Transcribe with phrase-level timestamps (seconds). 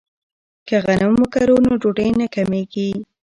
[0.67, 2.91] که غنم وکرو نو ډوډۍ نه کمیږي.